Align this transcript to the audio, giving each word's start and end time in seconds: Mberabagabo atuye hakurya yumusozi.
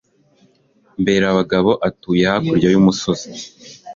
Mberabagabo 1.01 1.71
atuye 1.87 2.23
hakurya 2.31 2.67
yumusozi. 2.73 3.27